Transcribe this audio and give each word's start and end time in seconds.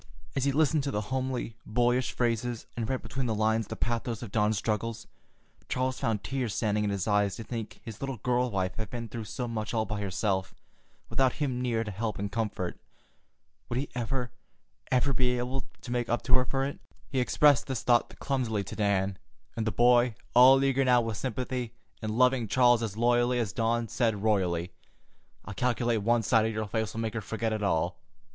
As 0.35 0.45
he 0.45 0.51
listened 0.51 0.81
to 0.85 0.89
the 0.89 1.11
homely, 1.13 1.57
boyish 1.63 2.11
phrases 2.11 2.65
and 2.75 2.89
read 2.89 3.03
between 3.03 3.27
the 3.27 3.35
lines 3.35 3.67
the 3.67 3.75
pathos 3.75 4.23
of 4.23 4.31
Dawn's 4.31 4.57
struggles, 4.57 5.05
Charles 5.69 5.99
found 5.99 6.23
tears 6.23 6.55
standing 6.55 6.83
in 6.83 6.89
his 6.89 7.07
eyes 7.07 7.35
to 7.35 7.43
think 7.43 7.79
his 7.83 8.01
little 8.01 8.17
girl 8.17 8.49
wife 8.49 8.77
had 8.77 8.89
been 8.89 9.07
through 9.09 9.25
so 9.25 9.47
much 9.47 9.75
all 9.75 9.85
by 9.85 10.01
herself, 10.01 10.55
without 11.07 11.33
him 11.33 11.61
near 11.61 11.83
to 11.83 11.91
help 11.91 12.17
and 12.17 12.31
comfort. 12.31 12.79
Would 13.69 13.77
he 13.77 13.89
ever, 13.93 14.31
ever, 14.91 15.13
be 15.13 15.37
able 15.37 15.65
to 15.81 15.91
make 15.91 16.09
up 16.09 16.23
to 16.23 16.33
her 16.33 16.45
for 16.45 16.65
it? 16.65 16.79
He 17.07 17.19
expressed 17.19 17.67
this 17.67 17.83
thought 17.83 18.17
clumsily 18.17 18.63
to 18.63 18.75
Dan, 18.75 19.19
and 19.55 19.67
the 19.67 19.71
boy, 19.71 20.15
all 20.33 20.63
eager 20.63 20.83
now 20.83 21.01
with 21.01 21.17
sympathy, 21.17 21.75
and 22.01 22.17
loving 22.17 22.47
Charles 22.47 22.81
as 22.81 22.97
loyally 22.97 23.37
as 23.37 23.53
Dawn, 23.53 23.87
said 23.87 24.23
royally: 24.23 24.71
"I 25.45 25.53
calculate 25.53 26.01
one 26.01 26.23
sight 26.23 26.47
of 26.47 26.53
your 26.53 26.65
face'll 26.65 26.97
make 26.99 27.13
her 27.13 27.21
forget 27.21 27.53
it 27.53 27.61
all. 27.61 27.99